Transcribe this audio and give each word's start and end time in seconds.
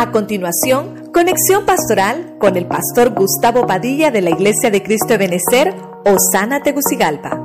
A 0.00 0.12
continuación, 0.12 1.10
conexión 1.12 1.66
pastoral 1.66 2.38
con 2.38 2.56
el 2.56 2.66
pastor 2.66 3.10
Gustavo 3.10 3.66
Padilla 3.66 4.10
de 4.10 4.22
la 4.22 4.30
Iglesia 4.30 4.70
de 4.70 4.82
Cristo 4.82 5.08
de 5.08 5.18
Benecer, 5.18 5.74
Osana 6.06 6.62
Tegucigalpa. 6.62 7.38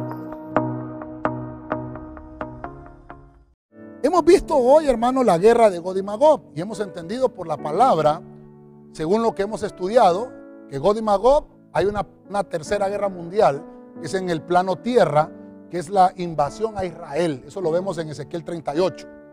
Hemos 4.01 4.23
visto 4.23 4.55
hoy, 4.55 4.87
hermano, 4.87 5.21
la 5.21 5.37
guerra 5.37 5.69
de 5.69 5.79
God 5.79 5.97
y 5.97 6.57
y 6.57 6.61
hemos 6.61 6.79
entendido 6.79 7.27
por 7.27 7.45
la 7.45 7.57
palabra, 7.57 8.21
según 8.93 9.21
lo 9.21 9.35
que 9.35 9.41
hemos 9.41 9.61
estudiado, 9.61 10.31
que 10.69 10.77
God 10.77 10.95
y 10.95 11.03
hay 11.73 11.85
una, 11.87 12.07
una 12.29 12.45
tercera 12.45 12.87
guerra 12.87 13.09
mundial 13.09 13.65
que 13.99 14.07
es 14.07 14.13
en 14.13 14.29
el 14.29 14.41
plano 14.41 14.77
tierra, 14.77 15.29
que 15.69 15.77
es 15.77 15.89
la 15.89 16.13
invasión 16.15 16.77
a 16.77 16.85
Israel. 16.85 17.43
Eso 17.45 17.59
lo 17.59 17.69
vemos 17.69 17.97
en 17.97 18.07
Ezequiel 18.07 18.45
38. 18.45 19.24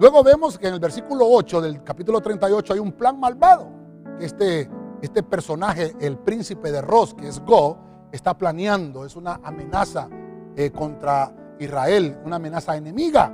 Luego 0.00 0.24
vemos 0.24 0.58
que 0.58 0.66
en 0.66 0.74
el 0.74 0.80
versículo 0.80 1.24
8 1.28 1.60
del 1.60 1.84
capítulo 1.84 2.20
38 2.20 2.72
hay 2.72 2.78
un 2.80 2.92
plan 2.92 3.18
malvado. 3.20 3.68
Este, 4.18 4.68
este 5.00 5.22
personaje, 5.22 5.94
el 6.00 6.18
príncipe 6.18 6.72
de 6.72 6.82
Ros, 6.82 7.14
que 7.14 7.28
es 7.28 7.38
Go, 7.44 7.78
está 8.10 8.36
planeando. 8.36 9.04
Es 9.04 9.14
una 9.14 9.40
amenaza 9.44 10.08
eh, 10.56 10.72
contra 10.72 11.32
Israel, 11.60 12.18
una 12.24 12.36
amenaza 12.36 12.76
enemiga. 12.76 13.32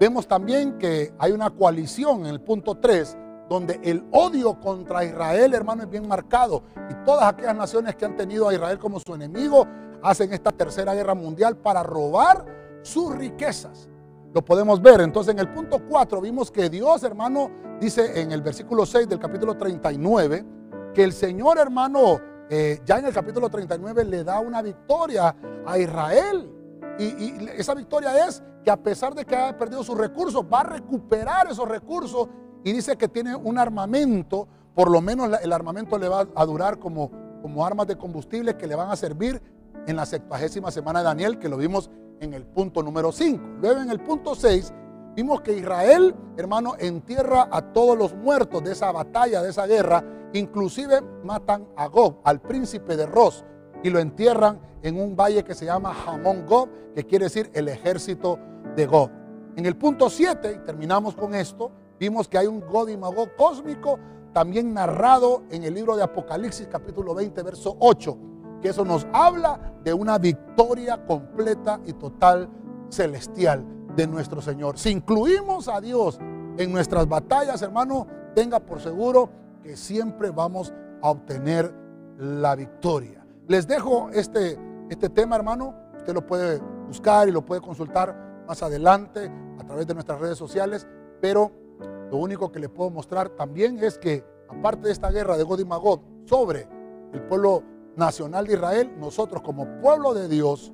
Vemos 0.00 0.26
también 0.26 0.78
que 0.78 1.14
hay 1.16 1.30
una 1.30 1.50
coalición 1.50 2.20
en 2.20 2.26
el 2.26 2.40
punto 2.40 2.76
3 2.78 3.16
donde 3.48 3.78
el 3.84 4.04
odio 4.10 4.58
contra 4.58 5.04
Israel, 5.04 5.54
hermano, 5.54 5.84
es 5.84 5.90
bien 5.90 6.08
marcado. 6.08 6.64
Y 6.90 7.04
todas 7.04 7.32
aquellas 7.32 7.54
naciones 7.54 7.94
que 7.94 8.04
han 8.04 8.16
tenido 8.16 8.48
a 8.48 8.54
Israel 8.54 8.80
como 8.80 8.98
su 8.98 9.14
enemigo 9.14 9.68
hacen 10.02 10.32
esta 10.32 10.50
tercera 10.50 10.92
guerra 10.92 11.14
mundial 11.14 11.56
para 11.56 11.84
robar 11.84 12.44
sus 12.82 13.14
riquezas 13.14 13.88
lo 14.34 14.44
podemos 14.44 14.82
ver. 14.82 15.00
Entonces 15.00 15.32
en 15.32 15.38
el 15.38 15.48
punto 15.48 15.80
4 15.88 16.20
vimos 16.20 16.50
que 16.50 16.68
Dios, 16.68 17.04
hermano, 17.04 17.50
dice 17.80 18.20
en 18.20 18.32
el 18.32 18.42
versículo 18.42 18.84
6 18.84 19.08
del 19.08 19.20
capítulo 19.20 19.56
39, 19.56 20.44
que 20.92 21.04
el 21.04 21.12
Señor, 21.12 21.58
hermano, 21.58 22.20
eh, 22.50 22.80
ya 22.84 22.98
en 22.98 23.06
el 23.06 23.14
capítulo 23.14 23.48
39 23.48 24.04
le 24.04 24.24
da 24.24 24.40
una 24.40 24.60
victoria 24.60 25.34
a 25.64 25.78
Israel. 25.78 26.50
Y, 26.98 27.48
esa 27.56 27.74
victoria 27.74 28.26
es 28.26 28.42
que 28.62 28.70
a 28.70 28.76
pesar 28.76 29.14
de 29.14 29.24
que 29.24 29.36
haya 29.36 29.56
perdido 29.56 29.84
sus 29.84 29.96
recursos, 29.96 30.44
va 30.52 30.60
a 30.60 30.64
recuperar 30.64 31.50
esos 31.50 31.68
recursos 31.68 32.28
y 32.64 32.72
dice 32.72 32.96
que 32.96 33.08
tiene 33.08 33.36
un 33.36 33.58
armamento, 33.58 34.48
por 34.74 34.90
lo 34.90 35.00
menos 35.00 35.30
el 35.42 35.52
armamento 35.52 35.96
le 35.96 36.08
va 36.08 36.26
a 36.34 36.44
durar 36.44 36.78
como, 36.78 37.10
como 37.40 37.64
armas 37.64 37.86
de 37.86 37.96
combustible 37.96 38.56
que 38.56 38.66
le 38.66 38.74
van 38.74 38.90
a 38.90 38.96
servir 38.96 39.40
en 39.86 39.96
la 39.96 40.06
sexagésima 40.06 40.70
semana 40.70 41.00
de 41.00 41.04
Daniel, 41.04 41.38
que 41.38 41.48
lo 41.48 41.56
vimos 41.56 41.90
en 42.20 42.34
el 42.34 42.44
punto 42.44 42.82
número 42.82 43.12
5. 43.12 43.58
Luego 43.60 43.80
en 43.80 43.90
el 43.90 44.00
punto 44.00 44.34
6 44.34 44.72
vimos 45.14 45.40
que 45.40 45.56
Israel, 45.56 46.14
hermano, 46.36 46.74
entierra 46.78 47.48
a 47.50 47.72
todos 47.72 47.96
los 47.96 48.14
muertos 48.14 48.62
de 48.64 48.72
esa 48.72 48.92
batalla, 48.92 49.42
de 49.42 49.50
esa 49.50 49.66
guerra. 49.66 50.04
Inclusive 50.32 51.00
matan 51.22 51.68
a 51.76 51.86
Gob, 51.86 52.16
al 52.24 52.40
príncipe 52.40 52.96
de 52.96 53.06
Ros, 53.06 53.44
y 53.82 53.90
lo 53.90 54.00
entierran 54.00 54.60
en 54.82 55.00
un 55.00 55.14
valle 55.14 55.44
que 55.44 55.54
se 55.54 55.66
llama 55.66 55.94
Hamón 56.06 56.44
Gob, 56.46 56.68
que 56.94 57.04
quiere 57.04 57.26
decir 57.26 57.50
el 57.54 57.68
ejército 57.68 58.38
de 58.74 58.86
Gob. 58.86 59.10
En 59.56 59.66
el 59.66 59.76
punto 59.76 60.10
7, 60.10 60.58
y 60.60 60.66
terminamos 60.66 61.14
con 61.14 61.34
esto, 61.34 61.70
vimos 62.00 62.26
que 62.26 62.38
hay 62.38 62.46
un 62.46 62.60
God 62.60 62.88
y 62.88 62.96
Magog 62.96 63.36
cósmico, 63.36 63.98
también 64.32 64.74
narrado 64.74 65.44
en 65.50 65.62
el 65.62 65.74
libro 65.74 65.94
de 65.94 66.02
Apocalipsis 66.02 66.66
capítulo 66.66 67.14
20, 67.14 67.40
verso 67.44 67.76
8 67.78 68.33
que 68.64 68.70
eso 68.70 68.82
nos 68.82 69.06
habla 69.12 69.60
de 69.84 69.92
una 69.92 70.16
victoria 70.16 71.04
completa 71.04 71.80
y 71.84 71.92
total 71.92 72.48
celestial 72.88 73.62
de 73.94 74.06
nuestro 74.06 74.40
Señor. 74.40 74.78
Si 74.78 74.88
incluimos 74.88 75.68
a 75.68 75.82
Dios 75.82 76.18
en 76.56 76.72
nuestras 76.72 77.06
batallas, 77.06 77.60
hermano, 77.60 78.06
tenga 78.34 78.60
por 78.60 78.80
seguro 78.80 79.28
que 79.62 79.76
siempre 79.76 80.30
vamos 80.30 80.72
a 81.02 81.10
obtener 81.10 81.74
la 82.16 82.54
victoria. 82.54 83.26
Les 83.48 83.68
dejo 83.68 84.08
este, 84.14 84.58
este 84.88 85.10
tema, 85.10 85.36
hermano. 85.36 85.74
Usted 85.98 86.14
lo 86.14 86.26
puede 86.26 86.58
buscar 86.88 87.28
y 87.28 87.32
lo 87.32 87.44
puede 87.44 87.60
consultar 87.60 88.16
más 88.48 88.62
adelante 88.62 89.30
a 89.60 89.64
través 89.66 89.86
de 89.86 89.92
nuestras 89.92 90.18
redes 90.18 90.38
sociales, 90.38 90.86
pero 91.20 91.52
lo 92.10 92.16
único 92.16 92.50
que 92.50 92.60
le 92.60 92.70
puedo 92.70 92.88
mostrar 92.88 93.28
también 93.28 93.78
es 93.84 93.98
que, 93.98 94.24
aparte 94.48 94.86
de 94.86 94.92
esta 94.92 95.10
guerra 95.10 95.36
de 95.36 95.44
God 95.44 95.60
y 95.60 95.64
Magog 95.66 96.00
sobre 96.24 96.66
el 97.12 97.20
pueblo 97.24 97.62
nacional 97.96 98.46
de 98.46 98.54
Israel, 98.54 98.92
nosotros 98.98 99.42
como 99.42 99.80
pueblo 99.80 100.14
de 100.14 100.28
Dios 100.28 100.72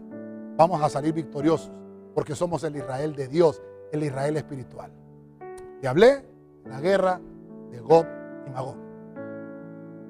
vamos 0.56 0.82
a 0.82 0.88
salir 0.88 1.12
victoriosos, 1.12 1.70
porque 2.14 2.34
somos 2.34 2.64
el 2.64 2.76
Israel 2.76 3.14
de 3.14 3.28
Dios, 3.28 3.62
el 3.92 4.04
Israel 4.04 4.36
espiritual. 4.36 4.92
Y 5.82 5.86
hablé 5.86 6.24
la 6.66 6.80
guerra 6.80 7.20
de 7.70 7.80
Gog 7.80 8.06
y 8.46 8.50
Magog. 8.50 8.89